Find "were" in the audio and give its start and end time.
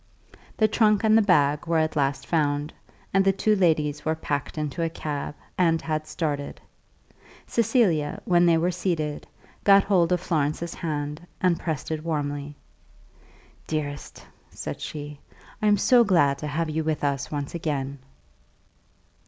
1.67-1.77, 4.03-4.15, 8.57-8.71